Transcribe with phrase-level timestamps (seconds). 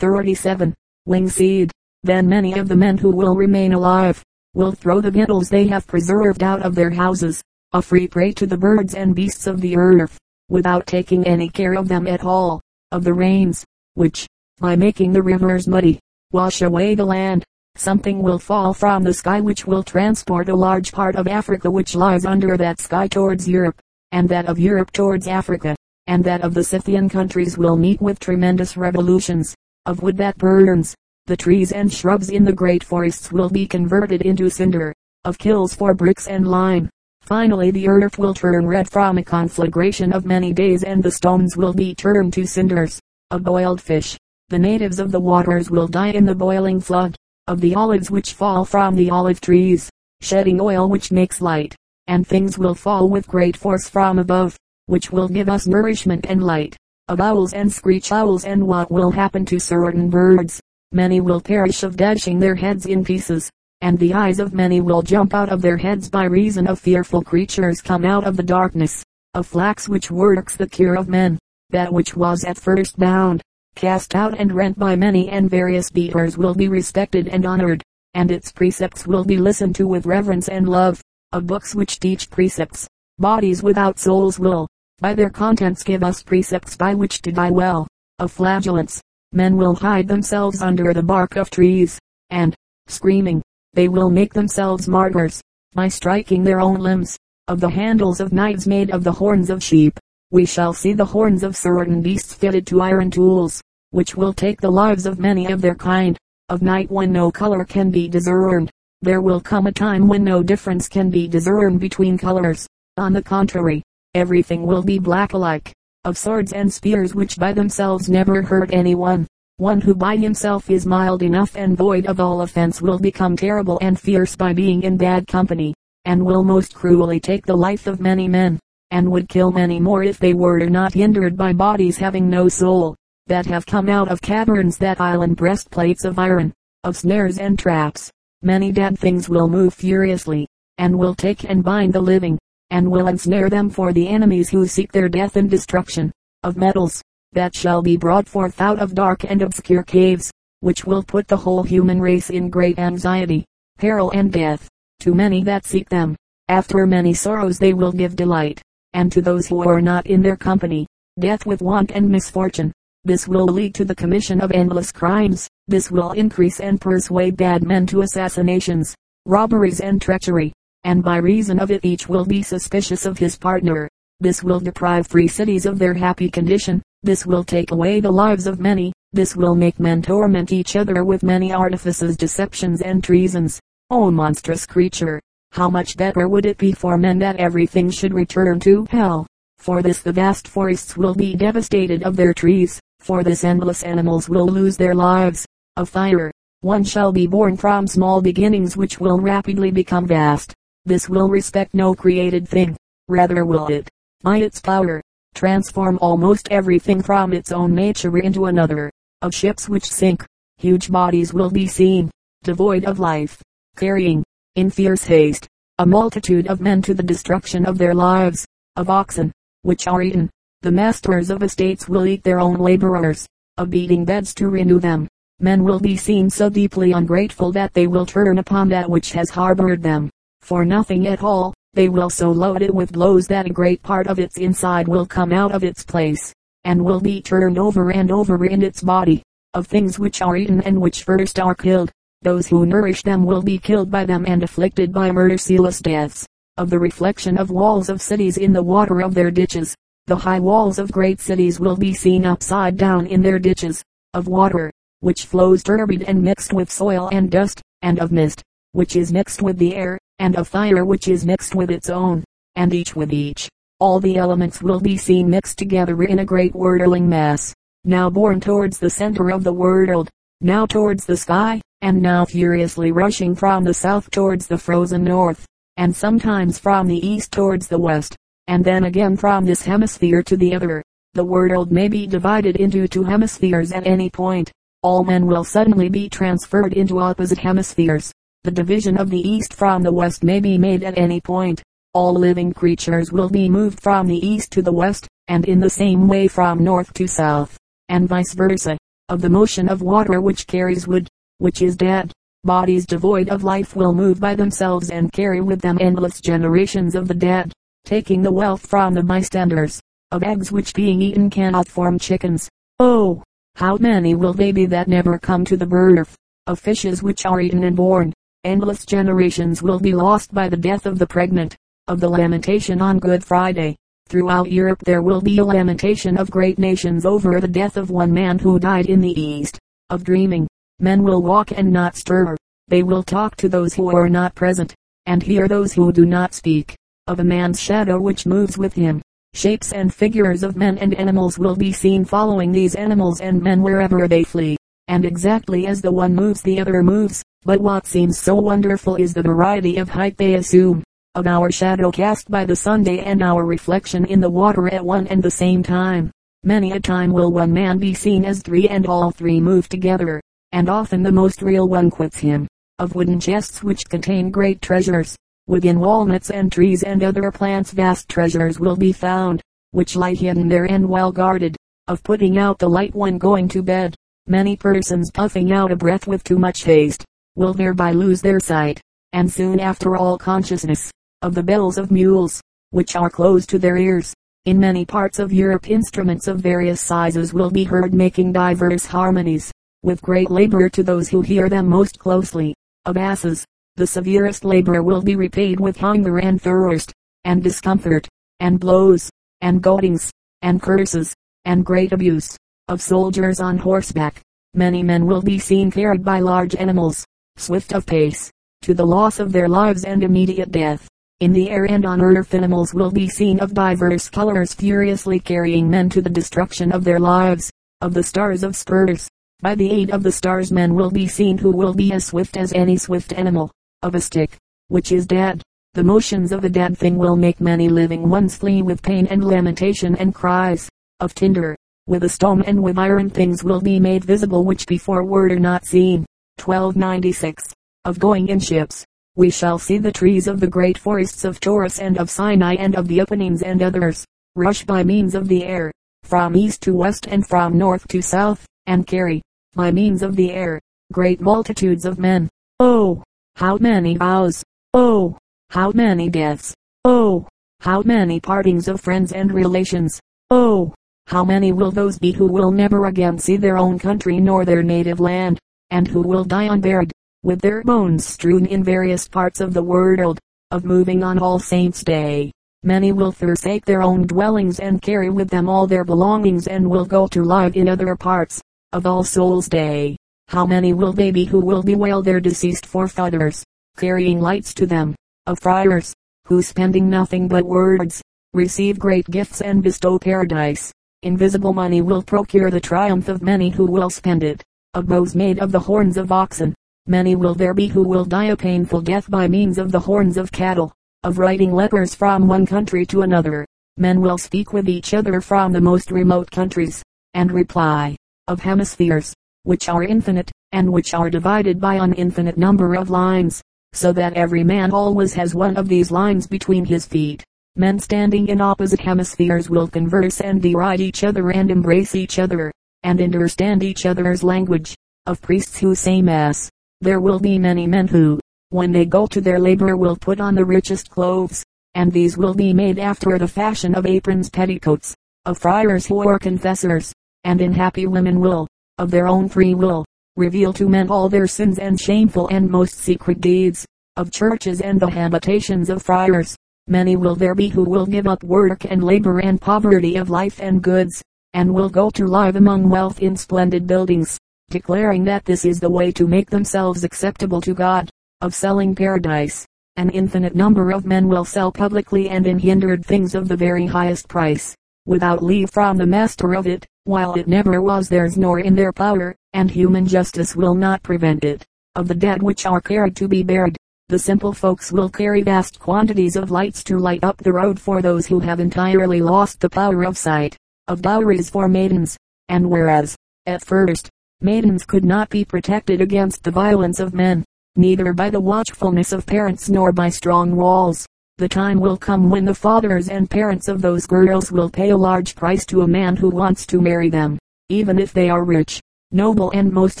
[0.00, 0.74] 37.
[1.06, 1.70] Linseed.
[2.02, 5.86] Then many of the men who will remain alive, will throw the victuals they have
[5.86, 7.42] preserved out of their houses,
[7.74, 10.18] a free prey to the birds and beasts of the earth,
[10.48, 13.62] without taking any care of them at all, of the rains,
[13.94, 14.26] which,
[14.58, 16.00] by making the rivers muddy,
[16.32, 17.44] wash away the land.
[17.76, 21.94] Something will fall from the sky which will transport a large part of Africa which
[21.94, 23.78] lies under that sky towards Europe,
[24.12, 25.76] and that of Europe towards Africa,
[26.06, 29.54] and that of the Scythian countries will meet with tremendous revolutions,
[29.90, 30.94] of wood that burns.
[31.26, 34.94] The trees and shrubs in the great forests will be converted into cinder,
[35.24, 36.88] of kills for bricks and lime.
[37.22, 41.56] Finally the earth will turn red from a conflagration of many days and the stones
[41.56, 43.00] will be turned to cinders,
[43.32, 44.16] of boiled fish.
[44.48, 47.16] The natives of the waters will die in the boiling flood,
[47.48, 51.74] of the olives which fall from the olive trees, shedding oil which makes light,
[52.06, 56.42] and things will fall with great force from above, which will give us nourishment and
[56.42, 56.76] light,
[57.10, 60.60] of owls and screech owls and what will happen to certain birds.
[60.92, 63.50] Many will perish of dashing their heads in pieces,
[63.80, 67.20] and the eyes of many will jump out of their heads by reason of fearful
[67.22, 71.36] creatures come out of the darkness, of flax which works the cure of men,
[71.70, 73.42] that which was at first bound,
[73.74, 77.82] cast out and rent by many and various beaters will be respected and honored,
[78.14, 81.00] and its precepts will be listened to with reverence and love,
[81.32, 82.86] of books which teach precepts,
[83.18, 84.68] bodies without souls will,
[85.00, 87.86] by their contents give us precepts by which to die well,
[88.18, 89.00] of flagellants,
[89.32, 91.98] men will hide themselves under the bark of trees,
[92.30, 92.54] and,
[92.86, 95.40] screaming, they will make themselves martyrs,
[95.74, 97.16] by striking their own limbs,
[97.48, 99.98] of the handles of knives made of the horns of sheep,
[100.30, 104.60] we shall see the horns of certain beasts fitted to iron tools, which will take
[104.60, 106.16] the lives of many of their kind.
[106.48, 108.70] Of night when no color can be discerned,
[109.02, 112.66] there will come a time when no difference can be discerned between colors.
[112.96, 113.82] On the contrary,
[114.14, 115.72] everything will be black alike.
[116.04, 119.26] Of swords and spears which by themselves never hurt anyone.
[119.58, 123.78] One who by himself is mild enough and void of all offense will become terrible
[123.82, 125.74] and fierce by being in bad company,
[126.06, 128.58] and will most cruelly take the life of many men
[128.90, 132.96] and would kill many more if they were not hindered by bodies having no soul,
[133.26, 136.52] that have come out of caverns that island breastplates of iron,
[136.84, 138.10] of snares and traps.
[138.42, 140.48] Many dead things will move furiously,
[140.78, 142.38] and will take and bind the living,
[142.70, 147.02] and will ensnare them for the enemies who seek their death and destruction, of metals,
[147.32, 151.36] that shall be brought forth out of dark and obscure caves, which will put the
[151.36, 153.44] whole human race in great anxiety,
[153.78, 154.68] peril and death,
[155.00, 156.16] to many that seek them.
[156.48, 158.60] After many sorrows they will give delight
[158.92, 160.86] and to those who are not in their company,
[161.18, 162.72] death with want and misfortune.
[163.04, 165.48] This will lead to the commission of endless crimes.
[165.68, 168.94] This will increase and persuade bad men to assassinations,
[169.26, 170.52] robberies and treachery.
[170.84, 173.88] And by reason of it each will be suspicious of his partner.
[174.20, 176.82] This will deprive free cities of their happy condition.
[177.02, 178.92] This will take away the lives of many.
[179.12, 183.58] This will make men torment each other with many artifices, deceptions and treasons.
[183.90, 185.20] O monstrous creature!
[185.52, 189.26] How much better would it be for men that everything should return to hell.
[189.58, 192.80] For this the vast forests will be devastated of their trees.
[193.00, 195.44] For this endless animals will lose their lives.
[195.76, 196.30] Of fire,
[196.60, 200.54] one shall be born from small beginnings which will rapidly become vast.
[200.86, 202.74] This will respect no created thing.
[203.08, 203.88] Rather will it,
[204.22, 205.02] by its power,
[205.34, 208.90] transform almost everything from its own nature into another.
[209.20, 210.24] Of ships which sink,
[210.56, 212.10] huge bodies will be seen,
[212.42, 213.42] devoid of life,
[213.76, 214.24] carrying,
[214.54, 215.46] in fierce haste,
[215.78, 218.46] a multitude of men to the destruction of their lives,
[218.76, 219.30] of oxen,
[219.62, 220.30] which are eaten.
[220.62, 223.26] The masters of estates will eat their own laborers,
[223.58, 225.08] of beating beds to renew them.
[225.40, 229.30] Men will be seen so deeply ungrateful that they will turn upon that which has
[229.30, 230.10] harbored them,
[230.42, 231.54] for nothing at all.
[231.74, 235.06] They will so load it with blows that a great part of its inside will
[235.06, 236.32] come out of its place,
[236.64, 239.22] and will be turned over and over in its body,
[239.54, 241.90] of things which are eaten and which first are killed.
[242.22, 246.26] Those who nourish them will be killed by them and afflicted by merciless deaths.
[246.56, 249.74] Of the reflection of walls of cities in the water of their ditches,
[250.06, 253.82] the high walls of great cities will be seen upside down in their ditches.
[254.12, 258.42] Of water, which flows turbid and mixed with soil and dust, and of mist,
[258.72, 262.22] which is mixed with the air, and a fire which is mixed with its own,
[262.54, 263.48] and each with each.
[263.80, 268.38] All the elements will be seen mixed together in a great whirling mass, now borne
[268.38, 270.10] towards the center of the world,
[270.42, 275.46] now towards the sky, and now furiously rushing from the south towards the frozen north,
[275.78, 278.14] and sometimes from the east towards the west,
[278.46, 280.82] and then again from this hemisphere to the other.
[281.14, 284.52] The world may be divided into two hemispheres at any point.
[284.82, 288.12] All men will suddenly be transferred into opposite hemispheres.
[288.42, 291.62] The division of the east from the west may be made at any point.
[291.92, 295.68] All living creatures will be moved from the east to the west, and in the
[295.68, 297.58] same way from north to south,
[297.90, 298.78] and vice versa.
[299.10, 301.06] of the motion of water which carries wood,
[301.36, 302.12] which is dead.
[302.42, 307.08] Bodies devoid of life will move by themselves and carry with them endless generations of
[307.08, 307.52] the dead,
[307.84, 309.82] taking the wealth from the bystanders,
[310.12, 312.48] of eggs which being eaten cannot form chickens.
[312.78, 313.22] Oh,
[313.56, 316.16] how many will they be that never come to the birth,
[316.46, 318.14] of fishes which are eaten and born.
[318.44, 321.54] Endless generations will be lost by the death of the pregnant,
[321.88, 323.76] of the lamentation on Good Friday.
[324.08, 328.10] Throughout Europe there will be a lamentation of great nations over the death of one
[328.12, 329.58] man who died in the East,
[329.90, 330.48] of dreaming,
[330.78, 332.34] Men will walk and not stir.
[332.68, 336.32] They will talk to those who are not present, and hear those who do not
[336.32, 336.74] speak.
[337.06, 339.02] Of a man's shadow which moves with him,
[339.34, 343.60] shapes and figures of men and animals will be seen following these animals and men
[343.60, 344.56] wherever they flee.
[344.88, 347.22] And exactly as the one moves the other moves.
[347.44, 350.82] But what seems so wonderful is the variety of height they assume.
[351.14, 355.06] Of our shadow cast by the Sunday and our reflection in the water at one
[355.06, 356.10] and the same time.
[356.44, 360.20] Many a time will one man be seen as three and all three move together
[360.52, 362.46] and often the most real one quits him,
[362.78, 365.16] of wooden chests which contain great treasures.
[365.46, 369.40] Within walnuts and trees and other plants vast treasures will be found,
[369.70, 371.56] which lie hidden there and well guarded,
[371.86, 373.94] of putting out the light when going to bed.
[374.26, 377.04] Many persons puffing out a breath with too much haste,
[377.36, 378.80] will thereby lose their sight,
[379.12, 380.90] and soon after all consciousness,
[381.22, 382.40] of the bells of mules,
[382.70, 384.14] which are close to their ears.
[384.46, 389.52] In many parts of Europe instruments of various sizes will be heard making diverse harmonies,
[389.82, 392.54] with great labor to those who hear them most closely.
[392.86, 393.44] Of asses,
[393.76, 396.92] the severest labor will be repaid with hunger and thirst,
[397.24, 398.08] and discomfort,
[398.40, 399.10] and blows,
[399.40, 400.10] and goadings,
[400.42, 402.36] and curses, and great abuse.
[402.68, 404.20] Of soldiers on horseback,
[404.54, 407.04] many men will be seen carried by large animals,
[407.40, 408.30] swift of pace,
[408.62, 410.88] to the loss of their lives and immediate death.
[411.20, 415.68] In the air and on earth animals will be seen of divers colors furiously carrying
[415.68, 417.50] men to the destruction of their lives.
[417.80, 419.08] Of the stars of spurs,
[419.42, 422.36] by the aid of the stars men will be seen who will be as swift
[422.36, 423.50] as any swift animal.
[423.82, 424.36] Of a stick,
[424.68, 425.42] which is dead.
[425.74, 429.24] The motions of a dead thing will make many living ones flee with pain and
[429.24, 430.68] lamentation and cries.
[431.00, 431.56] Of tinder,
[431.86, 435.64] with a stone and with iron things will be made visible which before were not
[435.64, 436.04] seen.
[436.38, 437.52] 1296.
[437.84, 438.84] Of going in ships.
[439.16, 442.76] We shall see the trees of the great forests of Taurus and of Sinai and
[442.76, 444.04] of the Apennines and others,
[444.36, 445.72] rush by means of the air,
[446.04, 449.20] from east to west and from north to south, and carry,
[449.54, 450.60] by means of the air,
[450.92, 452.28] great multitudes of men.
[452.60, 453.02] Oh,
[453.36, 454.44] how many vows!
[454.74, 455.18] Oh,
[455.50, 456.54] how many deaths!
[456.84, 457.26] Oh,
[457.60, 460.00] how many partings of friends and relations!
[460.30, 460.74] Oh,
[461.08, 464.62] how many will those be who will never again see their own country nor their
[464.62, 465.40] native land,
[465.70, 470.18] and who will die unburied, with their bones strewn in various parts of the world,
[470.50, 472.32] of moving on All Saints' Day.
[472.62, 476.84] Many will forsake their own dwellings and carry with them all their belongings and will
[476.84, 479.96] go to live in other parts of All Souls Day.
[480.28, 483.44] How many will they be who will bewail their deceased forefathers,
[483.76, 484.94] carrying lights to them,
[485.26, 485.94] of friars,
[486.26, 488.02] who spending nothing but words,
[488.32, 490.72] receive great gifts and bestow paradise.
[491.02, 494.42] Invisible money will procure the triumph of many who will spend it.
[494.72, 496.54] Of bows made of the horns of oxen,
[496.86, 500.16] many will there be who will die a painful death by means of the horns
[500.16, 500.72] of cattle.
[501.02, 503.44] Of riding lepers from one country to another,
[503.78, 506.84] men will speak with each other from the most remote countries,
[507.14, 507.96] and reply,
[508.28, 509.12] of hemispheres,
[509.42, 513.42] which are infinite, and which are divided by an infinite number of lines,
[513.72, 517.24] so that every man always has one of these lines between his feet.
[517.56, 522.52] Men standing in opposite hemispheres will converse and deride each other and embrace each other,
[522.82, 524.74] and understand each other's language.
[525.06, 528.20] Of priests who say mass, there will be many men who,
[528.50, 531.44] when they go to their labor will put on the richest clothes,
[531.74, 534.94] and these will be made after the fashion of aprons petticoats.
[535.24, 536.92] Of friars who are confessors,
[537.24, 538.46] and unhappy women will,
[538.78, 539.84] of their own free will,
[540.16, 544.80] reveal to men all their sins and shameful and most secret deeds, of churches and
[544.80, 546.36] the habitations of friars.
[546.66, 550.40] Many will there be who will give up work and labor and poverty of life
[550.40, 551.02] and goods,
[551.34, 554.18] and will go to live among wealth in splendid buildings,
[554.50, 557.88] declaring that this is the way to make themselves acceptable to God,
[558.20, 559.46] of selling paradise.
[559.76, 563.66] An infinite number of men will sell publicly and in hindered things of the very
[563.66, 568.40] highest price, without leave from the master of it, while it never was theirs nor
[568.40, 571.46] in their power, and human justice will not prevent it.
[571.76, 573.56] Of the dead which are carried to be buried,
[573.88, 577.80] the simple folks will carry vast quantities of lights to light up the road for
[577.80, 580.36] those who have entirely lost the power of sight,
[580.70, 581.96] of dowries for maidens,
[582.28, 582.96] and whereas,
[583.26, 587.24] at first, maidens could not be protected against the violence of men,
[587.56, 590.86] neither by the watchfulness of parents nor by strong walls,
[591.18, 594.76] the time will come when the fathers and parents of those girls will pay a
[594.76, 598.60] large price to a man who wants to marry them, even if they are rich.
[598.92, 599.80] noble and most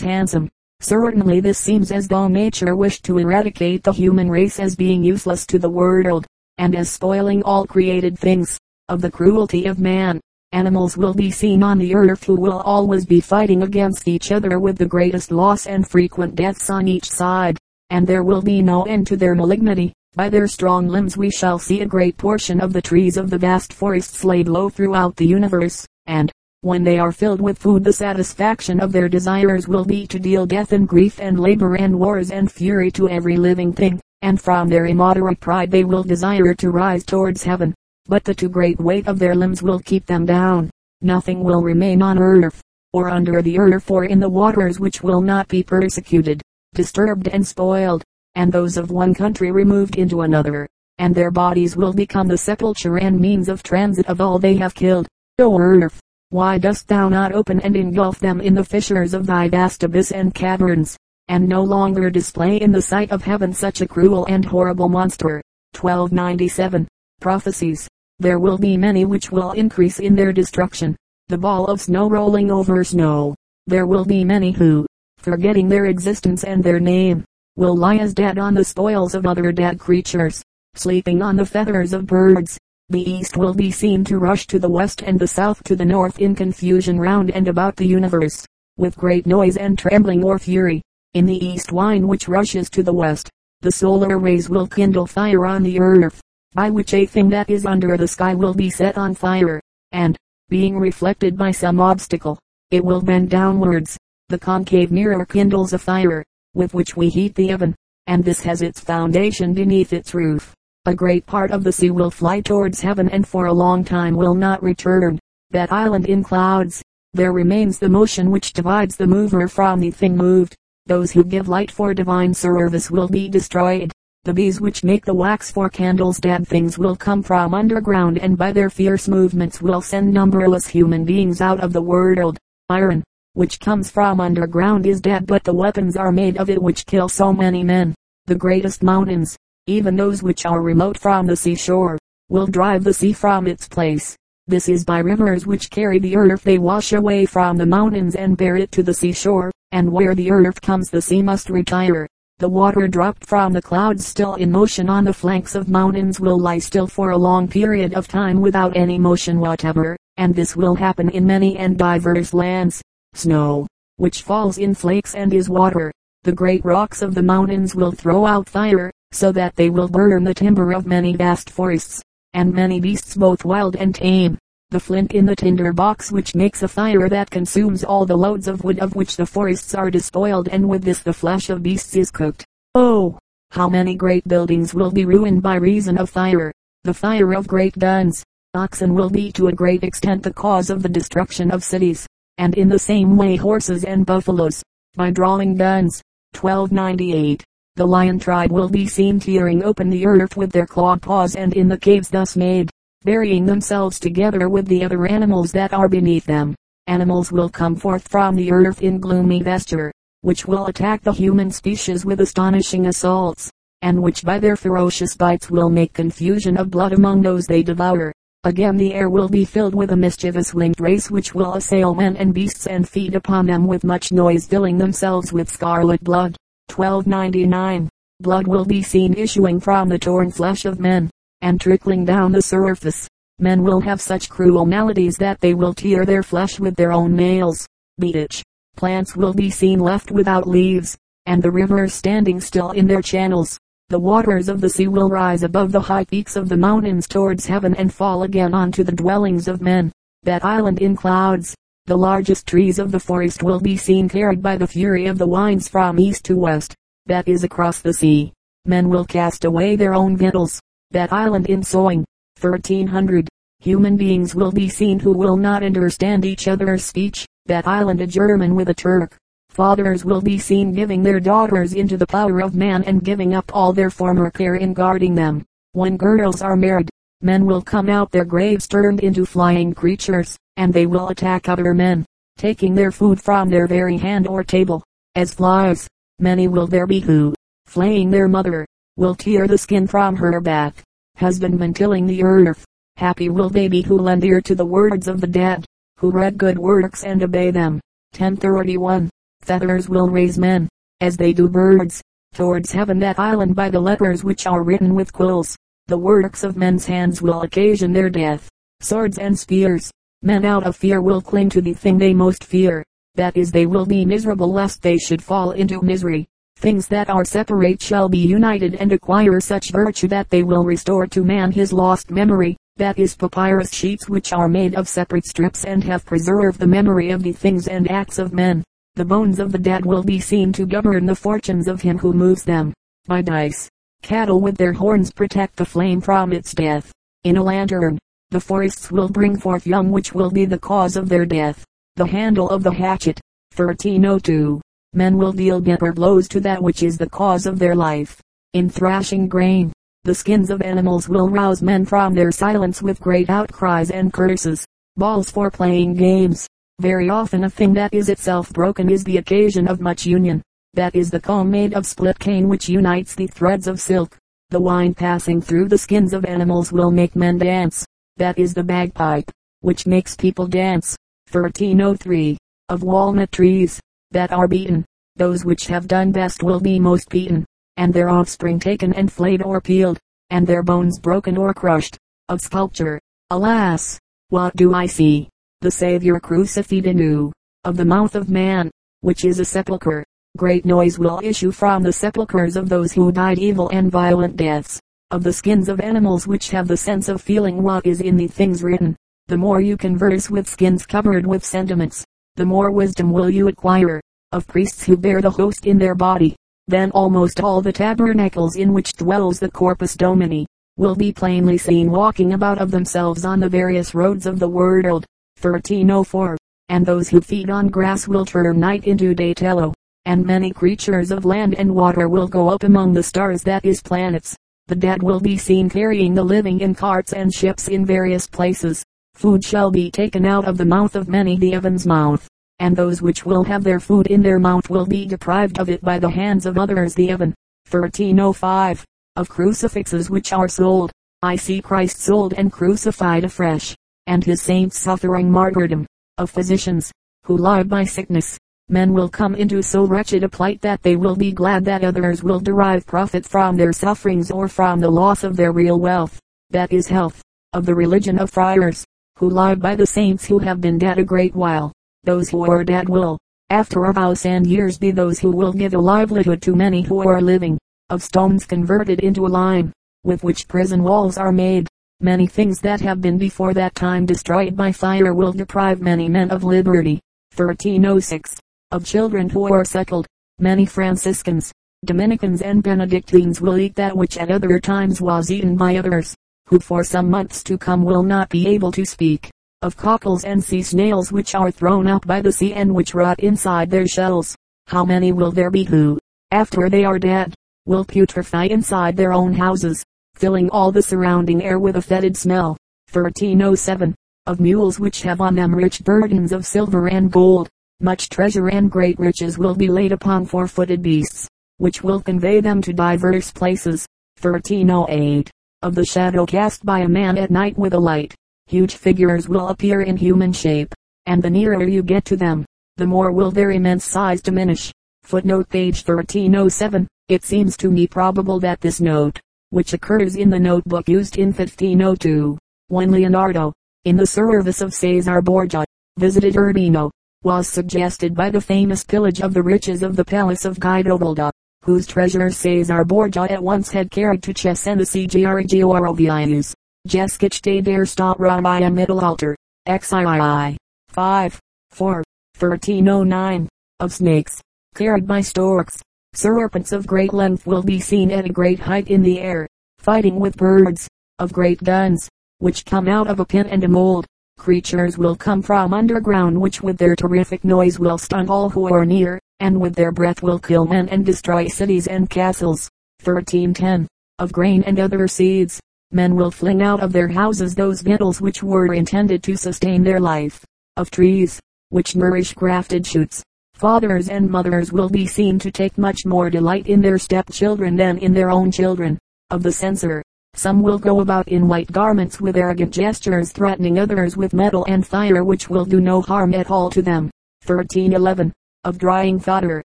[0.00, 0.48] handsome.
[0.80, 5.46] Certainly this seems as though nature wished to eradicate the human race as being useless
[5.46, 6.26] to the world,
[6.58, 8.58] and as spoiling all created things.
[8.88, 10.20] Of the cruelty of man,
[10.52, 14.58] animals will be seen on the earth who will always be fighting against each other
[14.58, 17.56] with the greatest loss and frequent deaths on each side,
[17.90, 19.92] and there will be no end to their malignity.
[20.16, 23.38] By their strong limbs we shall see a great portion of the trees of the
[23.38, 27.92] vast forests laid low throughout the universe, and, when they are filled with food the
[27.92, 32.32] satisfaction of their desires will be to deal death and grief and labor and wars
[32.32, 36.70] and fury to every living thing, and from their immoderate pride they will desire to
[36.70, 37.72] rise towards heaven.
[38.10, 40.68] But the too great weight of their limbs will keep them down.
[41.00, 42.60] Nothing will remain on earth,
[42.92, 46.42] or under the earth or in the waters which will not be persecuted,
[46.74, 48.02] disturbed and spoiled,
[48.34, 50.66] and those of one country removed into another,
[50.98, 54.74] and their bodies will become the sepulture and means of transit of all they have
[54.74, 55.06] killed.
[55.38, 56.00] O earth!
[56.30, 60.10] Why dost thou not open and engulf them in the fissures of thy vast abyss
[60.10, 60.96] and caverns,
[61.28, 65.40] and no longer display in the sight of heaven such a cruel and horrible monster?
[65.76, 66.88] 1297.
[67.20, 67.88] Prophecies.
[68.20, 70.94] There will be many which will increase in their destruction.
[71.28, 73.34] The ball of snow rolling over snow.
[73.66, 74.86] There will be many who,
[75.16, 77.24] forgetting their existence and their name,
[77.56, 80.42] will lie as dead on the spoils of other dead creatures,
[80.74, 82.58] sleeping on the feathers of birds,
[82.90, 85.84] the east will be seen to rush to the west and the south to the
[85.84, 88.44] north in confusion round and about the universe,
[88.76, 90.82] with great noise and trembling or fury.
[91.14, 93.30] In the east wine which rushes to the west,
[93.62, 96.20] the solar rays will kindle fire on the earth,
[96.52, 99.60] by which a thing that is under the sky will be set on fire,
[99.92, 100.16] and,
[100.48, 102.38] being reflected by some obstacle,
[102.70, 103.96] it will bend downwards.
[104.28, 107.74] The concave mirror kindles a fire, with which we heat the oven,
[108.06, 110.54] and this has its foundation beneath its roof.
[110.86, 114.16] A great part of the sea will fly towards heaven and for a long time
[114.16, 115.18] will not return.
[115.50, 120.16] That island in clouds, there remains the motion which divides the mover from the thing
[120.16, 120.56] moved.
[120.86, 123.92] Those who give light for divine service will be destroyed.
[124.24, 128.36] The bees which make the wax for candles dead things will come from underground and
[128.36, 132.36] by their fierce movements will send numberless human beings out of the world.
[132.68, 136.84] Iron, which comes from underground is dead but the weapons are made of it which
[136.84, 137.94] kill so many men.
[138.26, 141.96] The greatest mountains, even those which are remote from the seashore,
[142.28, 144.18] will drive the sea from its place.
[144.46, 148.36] This is by rivers which carry the earth they wash away from the mountains and
[148.36, 152.06] bear it to the seashore, and where the earth comes the sea must retire.
[152.40, 156.40] The water dropped from the clouds still in motion on the flanks of mountains will
[156.40, 160.74] lie still for a long period of time without any motion whatever, and this will
[160.74, 162.80] happen in many and diverse lands.
[163.12, 163.66] Snow,
[163.96, 165.92] which falls in flakes and is water,
[166.22, 170.24] the great rocks of the mountains will throw out fire, so that they will burn
[170.24, 172.00] the timber of many vast forests,
[172.32, 174.38] and many beasts both wild and tame.
[174.70, 178.46] The flint in the tinder box which makes a fire that consumes all the loads
[178.46, 181.96] of wood of which the forests are despoiled and with this the flesh of beasts
[181.96, 182.46] is cooked.
[182.76, 183.18] Oh!
[183.50, 186.52] How many great buildings will be ruined by reason of fire.
[186.84, 188.22] The fire of great guns.
[188.54, 192.06] Oxen will be to a great extent the cause of the destruction of cities,
[192.38, 194.62] and in the same way horses and buffaloes,
[194.94, 196.00] by drawing guns.
[196.40, 197.42] 1298.
[197.74, 201.54] The lion tribe will be seen tearing open the earth with their clawed paws and
[201.54, 202.70] in the caves thus made,
[203.02, 206.54] burying themselves together with the other animals that are beneath them.
[206.86, 209.90] Animals will come forth from the earth in gloomy vesture,
[210.20, 215.50] which will attack the human species with astonishing assaults, and which by their ferocious bites
[215.50, 218.12] will make confusion of blood among those they devour.
[218.44, 222.16] Again the air will be filled with a mischievous winged race which will assail men
[222.16, 226.36] and beasts and feed upon them with much noise filling themselves with scarlet blood.
[226.74, 227.88] 1299.
[228.20, 231.10] Blood will be seen issuing from the torn flesh of men,
[231.42, 233.08] and trickling down the surface.
[233.38, 237.16] Men will have such cruel maladies that they will tear their flesh with their own
[237.16, 237.66] nails.
[237.98, 238.42] Beach.
[238.76, 243.58] Plants will be seen left without leaves, and the rivers standing still in their channels.
[243.88, 247.46] The waters of the sea will rise above the high peaks of the mountains towards
[247.46, 249.90] heaven and fall again onto the dwellings of men.
[250.22, 251.54] That island in clouds,
[251.86, 255.26] the largest trees of the forest will be seen carried by the fury of the
[255.26, 256.74] winds from east to west.
[257.06, 258.32] That is across the sea.
[258.64, 260.60] Men will cast away their own victuals.
[260.92, 262.04] That island in sowing.
[262.40, 263.28] 1300.
[263.60, 267.26] Human beings will be seen who will not understand each other's speech.
[267.46, 269.16] That island a German with a Turk.
[269.50, 273.54] Fathers will be seen giving their daughters into the power of man and giving up
[273.54, 275.44] all their former care in guarding them.
[275.72, 276.88] When girls are married,
[277.20, 281.72] men will come out their graves turned into flying creatures and they will attack other
[281.72, 282.04] men,
[282.36, 284.82] taking their food from their very hand or table,
[285.14, 285.86] as flies.
[286.18, 287.32] Many will there be who,
[287.66, 288.66] flaying their mother,
[289.00, 290.82] will tear the skin from her back.
[291.16, 292.66] Husbandmen tilling the earth.
[292.98, 295.64] Happy will they be who lend ear to the words of the dead,
[295.98, 297.80] who read good works and obey them.
[298.12, 299.08] 1031.
[299.40, 300.68] Feathers will raise men,
[301.00, 302.02] as they do birds,
[302.34, 305.56] towards heaven that island by the letters which are written with quills.
[305.86, 308.50] The works of men's hands will occasion their death.
[308.80, 309.90] Swords and spears.
[310.20, 312.84] Men out of fear will cling to the thing they most fear.
[313.14, 316.28] That is they will be miserable lest they should fall into misery.
[316.60, 321.06] Things that are separate shall be united and acquire such virtue that they will restore
[321.06, 322.54] to man his lost memory.
[322.76, 327.12] That is papyrus sheets which are made of separate strips and have preserved the memory
[327.12, 328.62] of the things and acts of men.
[328.94, 332.12] The bones of the dead will be seen to govern the fortunes of him who
[332.12, 332.74] moves them.
[333.06, 333.66] By dice.
[334.02, 336.92] Cattle with their horns protect the flame from its death.
[337.24, 337.98] In a lantern,
[338.28, 341.64] the forests will bring forth young which will be the cause of their death.
[341.96, 343.18] The handle of the hatchet.
[343.56, 344.60] 1302.
[344.92, 348.20] Men will deal bitter blows to that which is the cause of their life.
[348.54, 353.30] In thrashing grain, the skins of animals will rouse men from their silence with great
[353.30, 354.64] outcries and curses.
[354.96, 356.48] Balls for playing games.
[356.80, 360.42] Very often a thing that is itself broken is the occasion of much union.
[360.74, 364.16] That is the comb made of split cane which unites the threads of silk.
[364.48, 367.84] The wine passing through the skins of animals will make men dance.
[368.16, 369.30] That is the bagpipe,
[369.60, 370.96] which makes people dance.
[371.30, 372.36] 1303.
[372.68, 373.80] Of walnut trees,
[374.12, 374.84] that are beaten,
[375.16, 377.44] those which have done best will be most beaten,
[377.76, 379.98] and their offspring taken and flayed or peeled,
[380.30, 381.98] and their bones broken or crushed.
[382.28, 383.00] Of sculpture,
[383.30, 383.98] alas,
[384.28, 385.28] what do I see?
[385.62, 387.30] the Savior crucified anew,
[387.64, 388.70] of the mouth of man,
[389.02, 390.04] which is a sepulchre.
[390.38, 394.80] Great noise will issue from the sepulchres of those who died evil and violent deaths,
[395.10, 398.26] of the skins of animals which have the sense of feeling what is in the
[398.26, 398.96] things written.
[399.26, 402.06] The more you converse with skins covered with sentiments,
[402.36, 404.00] the more wisdom will you acquire,
[404.32, 406.36] of priests who bear the host in their body.
[406.68, 410.46] Then almost all the tabernacles in which dwells the Corpus Domini,
[410.76, 415.04] will be plainly seen walking about of themselves on the various roads of the world.
[415.40, 416.36] 1304,
[416.68, 421.10] and those who feed on grass will turn night into day tello, and many creatures
[421.10, 424.36] of land and water will go up among the stars that is planets.
[424.68, 428.84] The dead will be seen carrying the living in carts and ships in various places.
[429.20, 432.26] Food shall be taken out of the mouth of many the Evan's mouth,
[432.58, 435.82] and those which will have their food in their mouth will be deprived of it
[435.82, 437.34] by the hands of others the Evan.
[437.68, 438.82] 1305.
[439.16, 444.78] Of crucifixes which are sold, I see Christ sold and crucified afresh and his saints
[444.78, 445.84] suffering martyrdom,
[446.16, 446.90] of physicians,
[447.24, 448.38] who lie by sickness.
[448.70, 452.22] Men will come into so wretched a plight that they will be glad that others
[452.22, 456.18] will derive profit from their sufferings or from the loss of their real wealth.
[456.48, 457.20] That is health,
[457.52, 458.86] of the religion of friars,
[459.20, 461.70] who lie by the saints who have been dead a great while.
[462.02, 463.16] Those who are dead will,
[463.50, 467.20] after a thousand years be those who will give a livelihood to many who are
[467.20, 467.58] living,
[467.90, 471.68] of stones converted into a lime, with which prison walls are made,
[472.02, 476.30] Many things that have been before that time destroyed by fire will deprive many men
[476.30, 476.98] of liberty.
[477.36, 478.38] 1306.
[478.70, 480.06] Of children who are suckled,
[480.38, 481.52] many Franciscans,
[481.84, 486.16] Dominicans and Benedictines will eat that which at other times was eaten by others,
[486.50, 489.30] who for some months to come will not be able to speak.
[489.62, 493.20] Of cockles and sea snails which are thrown up by the sea and which rot
[493.20, 494.36] inside their shells.
[494.66, 495.98] How many will there be who,
[496.32, 497.34] after they are dead,
[497.66, 499.84] will putrefy inside their own houses?
[500.20, 502.54] filling all the surrounding air with a fetid smell.
[502.92, 503.94] 1307.
[504.26, 507.48] Of mules which have on them rich burdens of silver and gold,
[507.80, 512.60] much treasure and great riches will be laid upon four-footed beasts, which will convey them
[512.60, 513.86] to divers places.
[514.20, 515.30] 1308.
[515.62, 518.14] Of the shadow cast by a man at night with a light,
[518.46, 522.46] huge figures will appear in human shape, and the nearer you get to them,
[522.78, 524.72] the more will their immense size diminish.
[525.02, 526.88] Footnote page 1307.
[527.08, 529.20] It seems to me probable that this note,
[529.50, 533.52] which occurs in the notebook used in 1502, when Leonardo,
[533.84, 535.66] in the service of Caesar Borgia,
[535.98, 536.90] visited Urbino,
[537.22, 541.30] was suggested by the famous pillage of the riches of the palace of Guidobaldo,
[541.64, 546.54] whose treasure Caesar Borgia at once had carried to Cesena Giorgio Orovius.
[546.86, 549.34] Geschichte de der Stadt Ramaya Mittelalter,
[549.68, 550.56] XII.
[550.88, 551.94] 5, 4,
[552.38, 553.48] 1309,
[553.80, 554.40] of snakes,
[554.74, 559.00] carried by storks, Serpents of great length will be seen at a great height in
[559.00, 559.46] the air,
[559.78, 560.88] fighting with birds,
[561.20, 564.06] of great guns, which come out of a pin and a mold.
[564.36, 568.84] Creatures will come from underground which with their terrific noise will stun all who are
[568.84, 572.70] near, and with their breath will kill men and destroy cities and castles.
[573.02, 573.88] 1310.
[574.18, 578.42] Of grain and other seeds, men will fling out of their houses those victuals which
[578.42, 580.44] were intended to sustain their life.
[580.76, 583.22] Of trees, which nourish grafted shoots,
[583.60, 587.98] Fathers and mothers will be seen to take much more delight in their stepchildren than
[587.98, 588.98] in their own children.
[589.28, 594.16] Of the censer, some will go about in white garments with arrogant gestures threatening others
[594.16, 597.10] with metal and fire which will do no harm at all to them.
[597.44, 598.32] 1311.
[598.62, 599.62] Of drying fodder.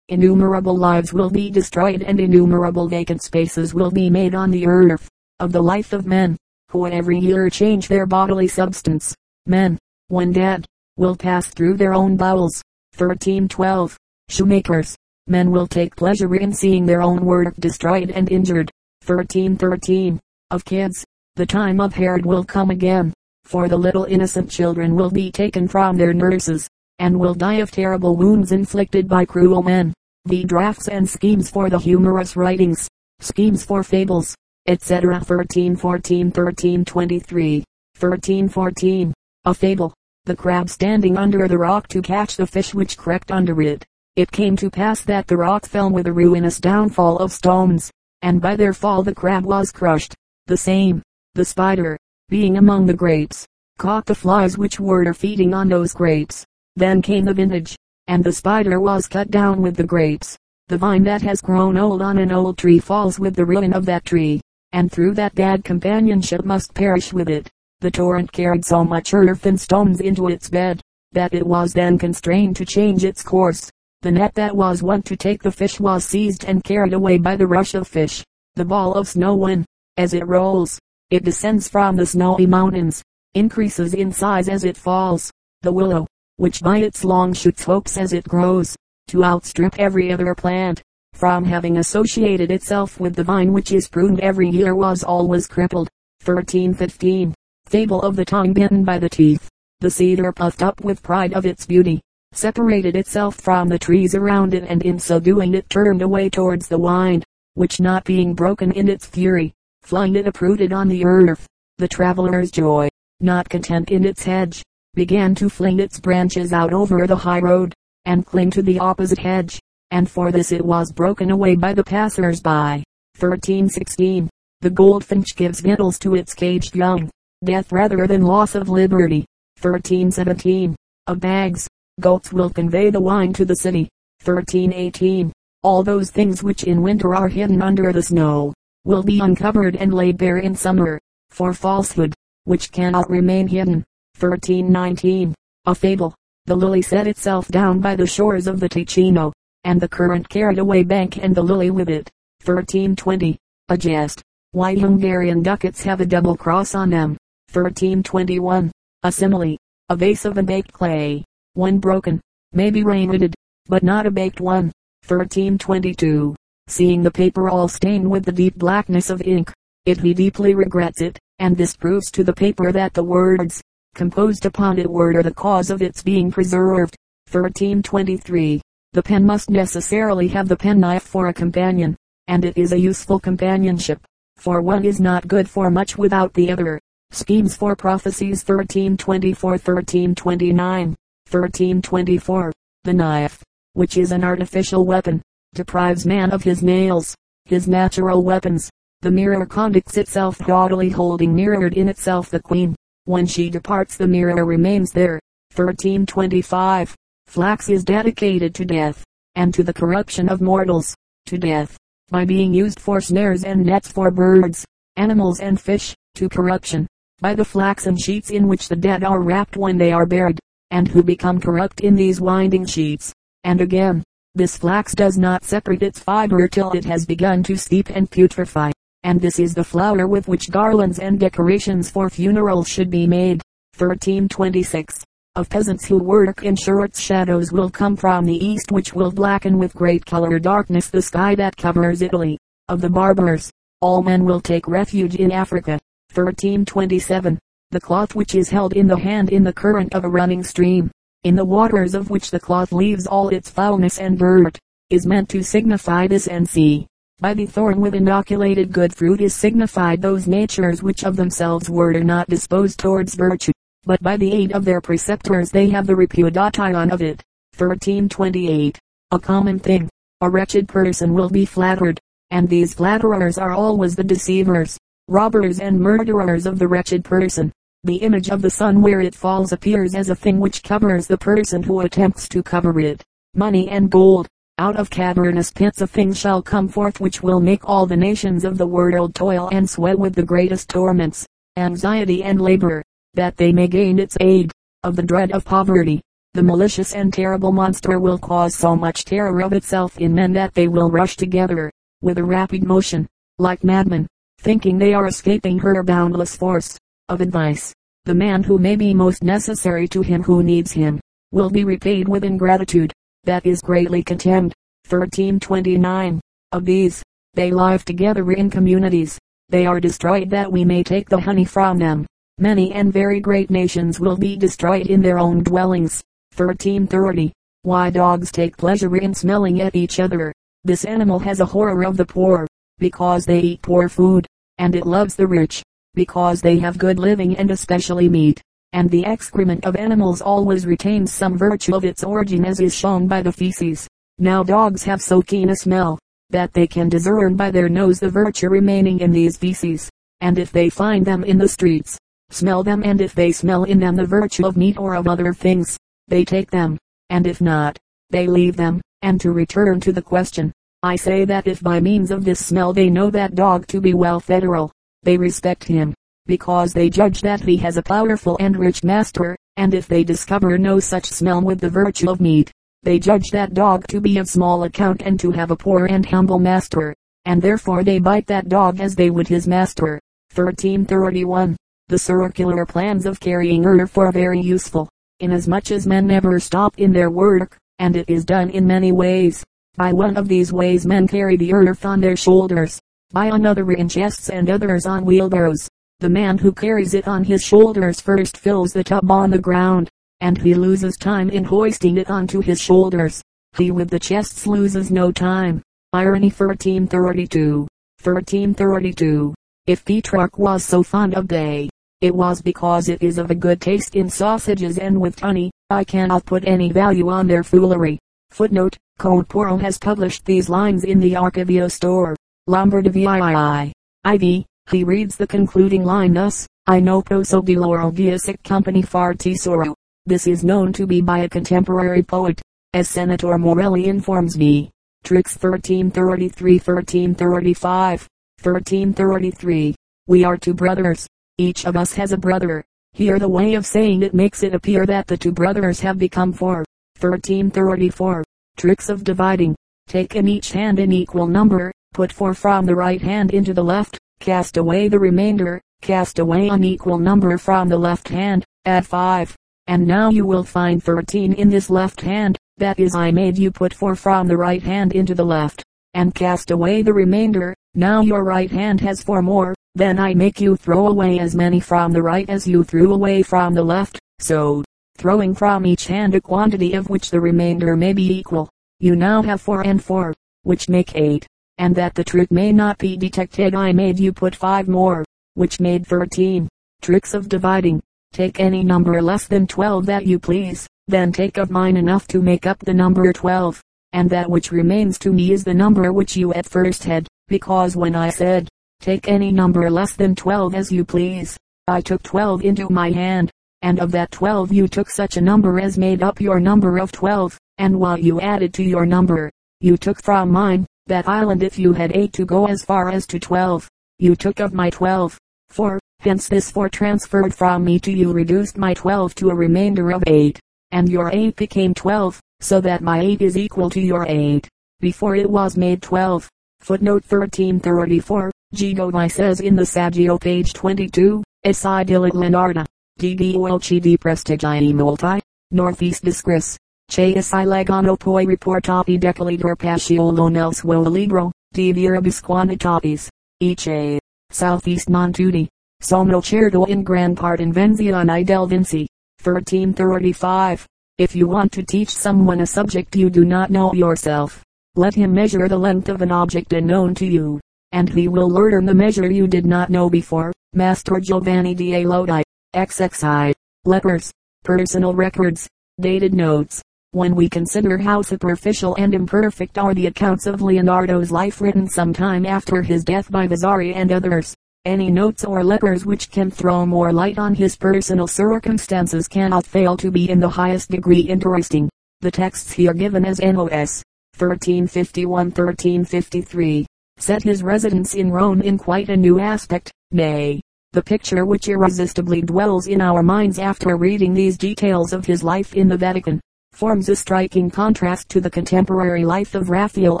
[0.10, 5.08] Innumerable lives will be destroyed and innumerable vacant spaces will be made on the earth.
[5.40, 6.36] Of the life of men,
[6.70, 9.14] who every year change their bodily substance.
[9.46, 10.66] Men, when dead,
[10.98, 12.62] will pass through their own bowels.
[12.98, 13.96] 1312.
[14.28, 14.94] Shoemakers.
[15.26, 18.70] Men will take pleasure in seeing their own work destroyed and injured.
[19.06, 20.20] 1313.
[20.50, 21.02] Of kids.
[21.36, 25.66] The time of Herod will come again, for the little innocent children will be taken
[25.66, 29.92] from their nurses, and will die of terrible wounds inflicted by cruel men.
[30.24, 32.88] The drafts and schemes for the humorous writings,
[33.20, 34.34] schemes for fables,
[34.66, 35.14] etc.
[35.14, 37.64] 1314 1323
[37.98, 39.14] 1314.
[39.44, 39.94] A fable.
[40.24, 43.84] The crab standing under the rock to catch the fish which crept under it.
[44.16, 47.90] It came to pass that the rock fell with a ruinous downfall of stones,
[48.22, 50.14] and by their fall the crab was crushed.
[50.46, 51.02] The same,
[51.34, 51.96] the spider,
[52.28, 53.46] being among the grapes,
[53.78, 56.44] caught the flies which were feeding on those grapes.
[56.76, 57.74] Then came the vintage,
[58.06, 60.36] and the spider was cut down with the grapes.
[60.68, 63.86] The vine that has grown old on an old tree falls with the ruin of
[63.86, 67.48] that tree, and through that bad companionship must perish with it.
[67.80, 71.98] The torrent carried so much earth and stones into its bed, that it was then
[71.98, 73.70] constrained to change its course.
[74.02, 77.36] The net that was wont to take the fish was seized and carried away by
[77.36, 78.22] the rush of fish.
[78.54, 79.64] The ball of snow when,
[79.96, 80.78] as it rolls,
[81.10, 83.02] it descends from the snowy mountains,
[83.34, 85.30] increases in size as it falls.
[85.62, 88.76] The willow, which by its long shoots hopes as it grows,
[89.08, 94.20] to outstrip every other plant, from having associated itself with the vine which is pruned
[94.20, 95.88] every year was always crippled.
[96.24, 97.34] 1315.
[97.66, 99.48] Fable of the tongue bitten by the teeth.
[99.80, 102.00] The cedar puffed up with pride of its beauty,
[102.32, 106.68] separated itself from the trees around it and in so doing it turned away towards
[106.68, 111.46] the wind, which not being broken in its fury, flung it uprooted on the earth.
[111.78, 112.88] The traveler's joy,
[113.20, 114.62] not content in its hedge,
[114.96, 117.74] began to fling its branches out over the high road,
[118.06, 121.84] and cling to the opposite hedge, and for this it was broken away by the
[121.84, 122.82] passers-by.
[123.18, 124.28] 1316.
[124.62, 127.10] The goldfinch gives victuals to its caged young.
[127.44, 129.26] Death rather than loss of liberty.
[129.60, 130.74] 1317.
[131.06, 131.68] Of bags.
[132.00, 133.88] Goats will convey the wine to the city.
[134.24, 135.30] 1318.
[135.62, 138.54] All those things which in winter are hidden under the snow,
[138.84, 140.98] will be uncovered and laid bare in summer.
[141.30, 143.84] For falsehood, which cannot remain hidden,
[144.18, 145.34] 1319.
[145.66, 146.14] A fable.
[146.46, 149.32] The lily set itself down by the shores of the Ticino,
[149.64, 152.08] and the current carried away bank and the lily with it.
[152.44, 153.36] 1320.
[153.68, 154.22] A jest.
[154.52, 157.18] Why Hungarian ducats have a double cross on them.
[157.52, 158.70] 1321.
[159.02, 159.58] A simile.
[159.88, 161.24] A vase of unbaked clay.
[161.54, 162.20] When broken,
[162.52, 163.34] may be remedied,
[163.66, 164.72] but not a baked one.
[165.06, 166.34] 1322.
[166.68, 169.52] Seeing the paper all stained with the deep blackness of ink,
[169.84, 173.62] it he deeply regrets it, and this proves to the paper that the words,
[173.96, 176.94] composed upon it were the cause of its being preserved.
[177.32, 178.60] 1323.
[178.92, 181.96] The pen must necessarily have the penknife for a companion,
[182.28, 184.00] and it is a useful companionship,
[184.36, 186.78] for one is not good for much without the other.
[187.10, 190.94] Schemes for prophecies 1324 1329
[191.30, 192.52] 1324
[192.84, 195.22] The knife, which is an artificial weapon,
[195.54, 197.14] deprives man of his nails,
[197.46, 198.70] his natural weapons.
[199.00, 202.74] The mirror conducts itself gaudily holding mirrored in itself the queen,
[203.06, 205.20] when she departs the mirror remains there.
[205.54, 206.94] 1325.
[207.26, 210.94] Flax is dedicated to death, and to the corruption of mortals.
[211.26, 211.76] To death,
[212.10, 214.64] by being used for snares and nets for birds,
[214.96, 215.94] animals and fish.
[216.16, 216.86] To corruption,
[217.20, 220.38] by the flaxen sheets in which the dead are wrapped when they are buried,
[220.70, 223.12] and who become corrupt in these winding sheets.
[223.44, 224.02] And again,
[224.34, 228.72] this flax does not separate its fiber till it has begun to steep and putrefy
[229.06, 233.40] and this is the flower with which garlands and decorations for funerals should be made.
[233.78, 235.04] 1326.
[235.36, 239.58] Of peasants who work in short shadows will come from the east which will blacken
[239.58, 242.36] with great color darkness the sky that covers Italy.
[242.68, 243.48] Of the barbers,
[243.80, 245.78] all men will take refuge in Africa.
[246.12, 247.38] 1327.
[247.70, 250.90] The cloth which is held in the hand in the current of a running stream,
[251.22, 254.58] in the waters of which the cloth leaves all its foulness and dirt,
[254.90, 256.88] is meant to signify this and see.
[257.18, 261.94] By the thorn with inoculated good fruit is signified those natures which of themselves were
[261.94, 263.52] not disposed towards virtue,
[263.86, 267.22] but by the aid of their preceptors they have the repudiation of it.
[267.56, 268.78] 1328.
[269.12, 269.88] A common thing.
[270.20, 271.98] A wretched person will be flattered,
[272.32, 274.76] and these flatterers are always the deceivers,
[275.08, 277.50] robbers and murderers of the wretched person.
[277.84, 281.16] The image of the sun where it falls appears as a thing which covers the
[281.16, 283.02] person who attempts to cover it.
[283.32, 287.68] Money and gold, out of cavernous pits of things shall come forth which will make
[287.68, 291.26] all the nations of the world toil and sweat with the greatest torments,
[291.58, 294.50] anxiety and labor, that they may gain its aid.
[294.82, 296.00] Of the dread of poverty,
[296.32, 300.54] the malicious and terrible monster will cause so much terror of itself in men that
[300.54, 303.06] they will rush together, with a rapid motion,
[303.38, 304.06] like madmen,
[304.38, 306.78] thinking they are escaping her boundless force
[307.10, 307.74] of advice.
[308.06, 311.00] The man who may be most necessary to him who needs him,
[311.32, 312.92] will be repaid with ingratitude,
[313.26, 314.54] that is greatly contemned.
[314.88, 316.20] 1329.
[316.52, 317.02] Of these,
[317.34, 319.18] they live together in communities.
[319.48, 322.06] They are destroyed that we may take the honey from them.
[322.38, 326.02] Many and very great nations will be destroyed in their own dwellings.
[326.36, 327.32] 1330.
[327.62, 330.32] Why dogs take pleasure in smelling at each other.
[330.64, 332.46] This animal has a horror of the poor,
[332.78, 334.26] because they eat poor food,
[334.58, 335.62] and it loves the rich,
[335.94, 338.42] because they have good living and especially meat.
[338.72, 343.06] And the excrement of animals always retains some virtue of its origin as is shown
[343.06, 343.88] by the feces.
[344.18, 345.98] Now dogs have so keen a smell,
[346.30, 349.90] that they can discern by their nose the virtue remaining in these feces.
[350.20, 351.98] And if they find them in the streets,
[352.30, 355.32] smell them and if they smell in them the virtue of meat or of other
[355.32, 355.76] things,
[356.08, 356.78] they take them,
[357.10, 357.78] and if not,
[358.10, 358.80] they leave them.
[359.02, 360.52] And to return to the question,
[360.82, 363.94] I say that if by means of this smell they know that dog to be
[363.94, 365.94] well federal, they respect him,
[366.26, 370.58] because they judge that he has a powerful and rich master, and if they discover
[370.58, 374.28] no such smell with the virtue of meat, they judge that dog to be of
[374.28, 378.48] small account and to have a poor and humble master, and therefore they bite that
[378.48, 380.00] dog as they would his master.
[380.34, 381.56] 1331.
[381.88, 384.88] The circular plans of carrying earth are very useful,
[385.20, 389.44] inasmuch as men never stop in their work, and it is done in many ways.
[389.76, 392.80] By one of these ways men carry the earth on their shoulders,
[393.12, 395.68] by another in chests and others on wheelbarrows.
[396.00, 399.88] The man who carries it on his shoulders first fills the tub on the ground,
[400.20, 403.22] and he loses time in hoisting it onto his shoulders.
[403.56, 405.62] He with the chests loses no time.
[405.94, 407.66] Irony 1332.
[408.02, 409.34] 1332.
[409.66, 411.70] If Petrarch was so fond of day,
[412.02, 415.50] it was because it is of a good taste in sausages and with honey.
[415.70, 417.98] I cannot put any value on their foolery.
[418.30, 419.32] Footnote, Code
[419.62, 422.14] has published these lines in the Archivio store.
[422.46, 423.72] Lombard VII.
[424.04, 424.44] IV.
[424.70, 429.14] He reads the concluding line thus, I know proso di loro via sic company far
[429.14, 429.76] tesoro.
[430.06, 432.42] This is known to be by a contemporary poet,
[432.74, 434.72] as Senator Morelli informs me.
[435.04, 438.08] Tricks 1333-1335.
[438.42, 439.76] 1333.
[440.08, 441.06] We are two brothers.
[441.38, 442.64] Each of us has a brother.
[442.92, 446.32] Here the way of saying it makes it appear that the two brothers have become
[446.32, 446.64] four.
[446.98, 448.24] 1334.
[448.56, 449.54] Tricks of dividing.
[449.86, 451.70] Take in each hand an equal number.
[451.94, 454.00] Put four from the right hand into the left.
[454.20, 455.60] Cast away the remainder.
[455.82, 458.44] Cast away an equal number from the left hand.
[458.64, 459.36] Add five.
[459.68, 463.50] And now you will find 13 in this left hand, that is I made you
[463.50, 468.00] put 4 from the right hand into the left, and cast away the remainder, now
[468.00, 471.92] your right hand has 4 more, then I make you throw away as many from
[471.92, 474.64] the right as you threw away from the left, so,
[474.96, 478.48] throwing from each hand a quantity of which the remainder may be equal,
[478.78, 481.26] you now have 4 and 4, which make 8,
[481.58, 485.60] and that the trick may not be detected I made you put 5 more, which
[485.60, 486.48] made 13.
[486.82, 487.82] Tricks of dividing.
[488.12, 492.22] Take any number less than 12 that you please, then take of mine enough to
[492.22, 493.60] make up the number 12,
[493.92, 497.76] and that which remains to me is the number which you at first had, because
[497.76, 498.48] when I said,
[498.80, 503.30] take any number less than 12 as you please, I took 12 into my hand,
[503.62, 506.92] and of that 12 you took such a number as made up your number of
[506.92, 511.58] 12, and while you added to your number, you took from mine, that island if
[511.58, 513.68] you had 8 to go as far as to 12,
[513.98, 515.18] you took of my 12,
[515.48, 519.90] for, Hence this 4 transferred from me to you reduced my 12 to a remainder
[519.90, 520.38] of 8,
[520.70, 524.48] and your 8 became 12, so that my 8 is equal to your 8,
[524.80, 526.28] before it was made 12.
[526.60, 532.64] Footnote 1334, Gigovi says in the Saggio page 22, Essi di Leonarda,
[532.98, 535.20] di Guelci di Prestigii Multi,
[535.50, 536.56] Northeast Discris,
[536.88, 543.08] Che Essi Legano poi riportati decalidor Paciolo nel suo allegro, di Viribus Quantitatis,
[543.42, 544.00] Eche,
[544.32, 545.48] Southeast Montudi.
[545.82, 548.86] Somno certo in gran part invenzione del Vinci.
[549.22, 550.64] 1335.
[550.98, 554.42] If you want to teach someone a subject you do not know yourself,
[554.76, 557.40] let him measure the length of an object unknown to you,
[557.72, 560.32] and he will learn the measure you did not know before.
[560.54, 562.22] Master Giovanni da Lodi,
[562.54, 563.34] XXI.
[563.66, 564.10] Lepers.
[564.44, 565.46] Personal records.
[565.78, 566.62] Dated notes.
[566.96, 571.92] When we consider how superficial and imperfect are the accounts of Leonardo's life written some
[571.92, 576.64] time after his death by Vasari and others, any notes or letters which can throw
[576.64, 581.68] more light on his personal circumstances cannot fail to be in the highest degree interesting.
[582.00, 583.82] The texts here given as NOS
[584.16, 586.64] 1351-1353
[586.96, 590.40] set his residence in Rome in quite a new aspect, nay,
[590.72, 595.54] The picture which irresistibly dwells in our minds after reading these details of his life
[595.54, 596.22] in the Vatican,
[596.56, 600.00] forms a striking contrast to the contemporary life of Raphael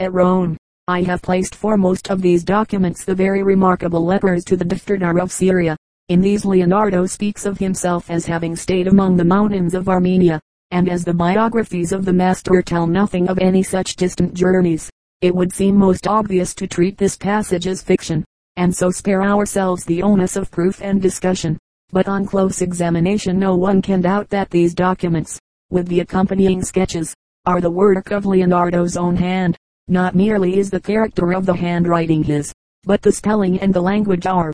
[0.00, 0.56] at Rome.
[0.86, 5.32] I have placed foremost of these documents the very remarkable letters to the Defterdar of
[5.32, 5.76] Syria.
[6.10, 10.40] In these Leonardo speaks of himself as having stayed among the mountains of Armenia,
[10.70, 14.88] and as the biographies of the master tell nothing of any such distant journeys,
[15.22, 19.84] it would seem most obvious to treat this passage as fiction, and so spare ourselves
[19.84, 21.58] the onus of proof and discussion.
[21.90, 25.40] But on close examination no one can doubt that these documents,
[25.70, 29.56] with the accompanying sketches, are the work of Leonardo's own hand.
[29.88, 32.50] Not merely is the character of the handwriting his,
[32.84, 34.53] but the spelling and the language are.